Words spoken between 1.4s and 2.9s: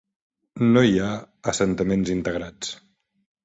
assentaments integrats.